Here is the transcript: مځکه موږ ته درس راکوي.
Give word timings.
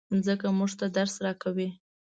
مځکه 0.13 0.47
موږ 0.57 0.71
ته 0.79 0.85
درس 0.97 1.15
راکوي. 1.25 1.69